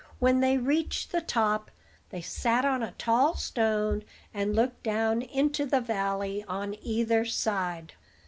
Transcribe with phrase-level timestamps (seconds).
[0.17, 1.69] When they reached the top,
[2.09, 7.93] they sat on a tall stone, and looked down into the valley on either side.